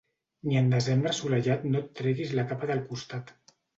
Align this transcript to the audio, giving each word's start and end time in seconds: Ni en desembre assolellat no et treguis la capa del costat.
Ni 0.51 0.55
en 0.61 0.69
desembre 0.75 1.11
assolellat 1.11 1.67
no 1.67 1.81
et 1.83 1.91
treguis 2.01 2.33
la 2.41 2.47
capa 2.53 2.71
del 2.73 2.83
costat. 2.89 3.35